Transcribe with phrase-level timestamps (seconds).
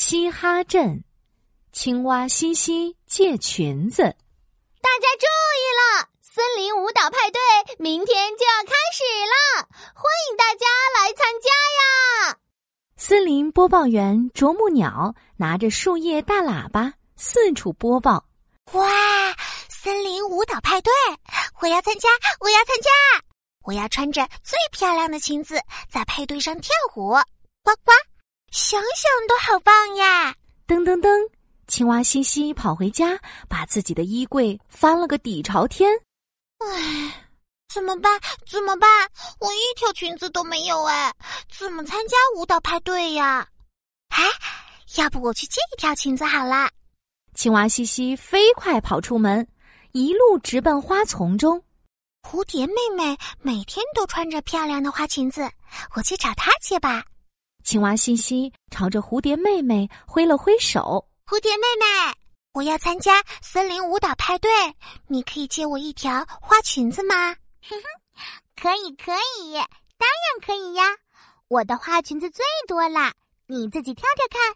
[0.00, 1.04] 嘻哈镇，
[1.72, 4.02] 青蛙西西借裙子。
[4.80, 5.26] 大家注
[5.60, 7.38] 意了，森林舞蹈派对
[7.78, 10.66] 明天就要开始了，欢迎大家
[10.96, 11.50] 来参加
[12.30, 12.38] 呀！
[12.96, 18.24] 森林播报员啄木鸟拿着树叶大喇叭四处播报
[18.72, 18.88] ：“哇，
[19.68, 20.90] 森林舞蹈派对，
[21.60, 22.08] 我要参加，
[22.40, 22.90] 我要参加，
[23.64, 25.60] 我要穿着最漂亮的裙子
[25.90, 27.10] 在派对上跳舞，
[27.62, 27.92] 呱呱。”
[28.50, 30.34] 想想都好棒呀！
[30.66, 31.08] 噔噔噔，
[31.68, 33.16] 青蛙西西跑回家，
[33.48, 35.88] 把自己的衣柜翻了个底朝天。
[36.58, 37.28] 唉，
[37.72, 38.20] 怎么办？
[38.48, 39.08] 怎么办？
[39.38, 41.14] 我一条裙子都没有哎，
[41.48, 43.46] 怎么参加舞蹈派对呀？
[44.08, 44.24] 哎，
[44.96, 46.68] 要不我去借一条裙子好了。
[47.34, 49.46] 青蛙西西飞快跑出门，
[49.92, 51.62] 一路直奔花丛中。
[52.28, 55.48] 蝴蝶妹妹每天都穿着漂亮的花裙子，
[55.94, 57.04] 我去找她借吧。
[57.62, 62.14] 青蛙西西朝着蝴蝶妹妹挥了挥手：“蝴蝶妹妹，
[62.52, 64.50] 我要参加森林舞蹈派对，
[65.06, 67.84] 你可以借我一条花裙子吗？”“哼哼，
[68.60, 69.54] 可以，可以，
[69.98, 70.84] 当然可以呀！
[71.48, 73.12] 我的花裙子最多啦，
[73.46, 74.54] 你自己挑挑看。”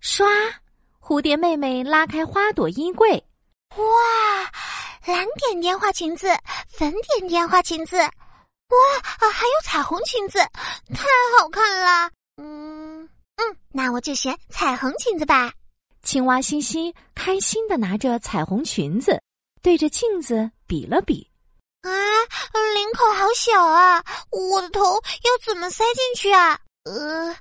[0.00, 0.54] 唰，
[1.00, 3.24] 蝴蝶妹妹拉开花朵衣柜，
[3.76, 3.84] 哇，
[5.06, 6.28] 蓝点点花裙子，
[6.68, 8.08] 粉点点花裙子，哇
[9.18, 10.38] 啊，还有彩虹裙子，
[10.94, 11.04] 太
[11.38, 12.10] 好看了！
[12.36, 13.02] 嗯
[13.36, 15.52] 嗯，那我就选彩虹裙子吧。
[16.02, 19.20] 青蛙西西开心的拿着彩虹裙子，
[19.62, 21.28] 对着镜子比了比。
[21.82, 21.90] 啊，
[22.74, 24.04] 领口好小啊！
[24.30, 26.58] 我的头要怎么塞进去啊？
[26.84, 27.34] 呃，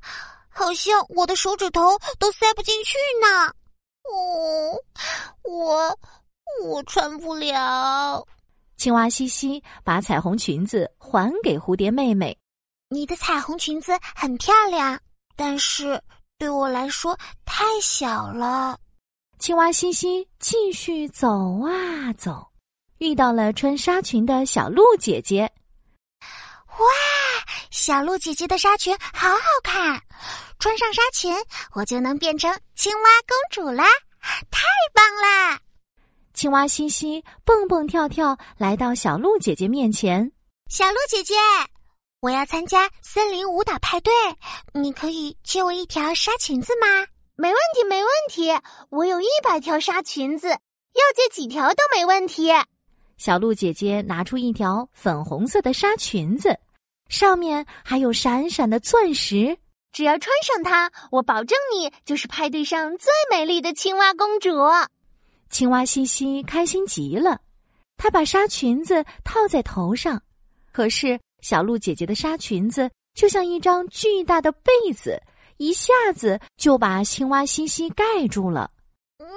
[0.49, 3.51] 好像我的手指头都塞不进去呢。
[4.03, 4.79] 哦，
[5.43, 5.99] 我
[6.63, 8.25] 我穿不了。
[8.77, 12.37] 青蛙西西把彩虹裙子还给蝴蝶妹妹。
[12.95, 14.97] 你的彩虹裙子很漂亮，
[15.35, 16.01] 但是
[16.37, 18.79] 对我来说太小了。
[19.37, 21.27] 青蛙西西继续走
[21.59, 22.47] 啊走，
[22.99, 25.41] 遇到了穿纱裙的小鹿姐姐。
[26.29, 26.85] 哇，
[27.69, 30.01] 小鹿姐姐的纱裙好好看，
[30.57, 31.35] 穿上纱裙
[31.73, 33.83] 我就能变成青蛙公主啦！
[34.49, 34.61] 太
[34.93, 35.59] 棒啦！
[36.33, 40.31] 青蛙西西蹦蹦跳跳来到小鹿姐姐面前。
[40.69, 41.33] 小鹿姐姐。
[42.25, 44.11] 我要参加森林舞蹈派对，
[44.73, 47.05] 你可以借我一条纱裙子吗？
[47.35, 48.49] 没问题，没问题，
[48.89, 52.49] 我有一百条纱裙子，要借几条都没问题。
[53.17, 56.59] 小鹿姐姐拿出一条粉红色的纱裙子，
[57.09, 59.55] 上面还有闪闪的钻石，
[59.91, 64.49] 只要穿上它，我保证你就是派对上最美丽的青蛙公主。
[65.51, 67.39] 青蛙西西开心极了，
[67.97, 70.19] 她把纱裙子套在头上，
[70.71, 71.19] 可是。
[71.45, 75.21] 小鹿姐姐的纱裙子就像一张巨大的被子，
[75.57, 78.71] 一下子就把青蛙西西盖住了。
[79.19, 79.27] 嗯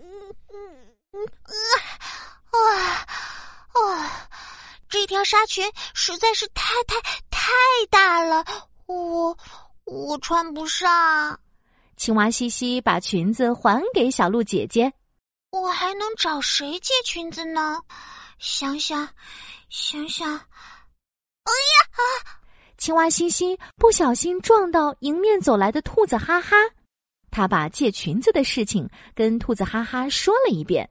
[0.00, 1.26] 嗯嗯嗯
[2.52, 3.06] 啊
[3.74, 4.28] 啊！
[4.88, 6.98] 这条纱裙实在是太太
[7.28, 7.50] 太
[7.90, 8.42] 大了，
[8.86, 9.36] 我
[9.84, 11.38] 我穿不上。
[11.98, 14.90] 青蛙西西把裙子还给小鹿姐姐。
[15.50, 17.78] 我还能找谁借裙子呢？
[18.38, 19.06] 想想，
[19.68, 20.40] 想想。
[21.48, 21.88] 哎呀！
[21.92, 22.00] 啊！
[22.76, 26.56] 青蛙西西不小心撞到迎面走来的兔子哈哈，
[27.30, 30.88] 他把借裙子的事情跟兔子哈哈说了一遍。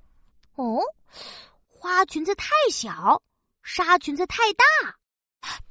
[0.55, 0.79] 哦，
[1.69, 3.21] 花裙子太小，
[3.63, 4.65] 纱裙子太大。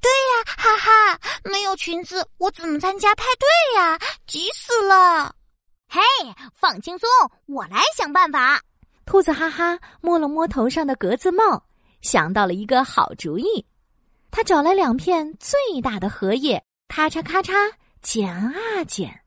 [0.01, 3.99] 对呀，哈哈，没有裙子我怎么参加派对呀？
[4.27, 5.35] 急死了！
[5.89, 6.01] 嘿，
[6.55, 7.09] 放轻松，
[7.47, 8.63] 我来想办法。
[9.05, 11.63] 兔子哈哈摸了摸头上的格子帽，
[12.01, 13.67] 想到了一个好主意。
[14.37, 19.25] 他找来两片最大的荷叶，咔嚓咔嚓剪啊剪，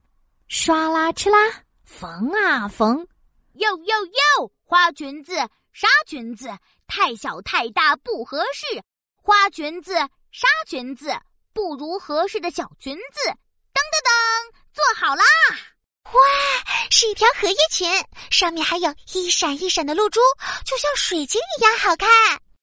[0.47, 3.07] 唰啦哧啦缝啊缝。
[3.53, 4.51] 哟哟哟！
[4.63, 5.35] 花裙子、
[5.73, 6.55] 纱裙子，
[6.85, 8.83] 太小太大不合适。
[9.15, 9.95] 花裙子、
[10.31, 11.11] 纱裙子，
[11.53, 13.29] 不如合适的小裙子。
[13.73, 15.23] 噔噔噔，做好啦！
[16.03, 16.21] 哇，
[16.91, 17.89] 是一条荷叶裙，
[18.29, 20.19] 上面还有一闪一闪的露珠，
[20.63, 22.07] 就像水晶一样好看。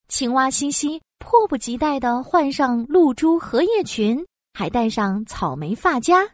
[0.09, 1.03] 青蛙西西。
[1.27, 4.25] 迫不及待的换上露珠荷叶裙，
[4.55, 6.25] 还戴上草莓发夹，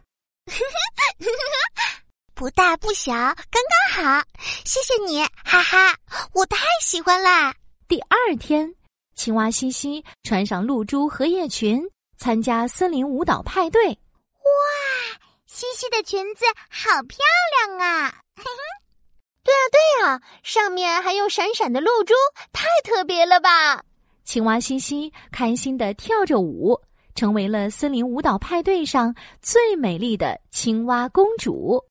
[2.35, 3.33] 不大不小，刚
[3.95, 4.23] 刚好。
[4.63, 5.97] 谢谢你，哈哈，
[6.33, 7.55] 我太喜欢啦！
[7.87, 8.71] 第二天，
[9.15, 11.81] 青蛙西西穿上露珠荷叶裙，
[12.19, 13.87] 参加森林舞蹈派对。
[13.87, 13.97] 哇，
[15.47, 17.17] 西西的裙子好漂
[17.65, 18.13] 亮啊！
[19.43, 22.13] 对啊，对啊，上面还有闪闪的露珠，
[22.51, 23.83] 太特别了吧！
[24.23, 26.79] 青蛙西西开心地跳着舞，
[27.15, 31.83] 成为了森林舞蹈派对上最美丽的青蛙公主。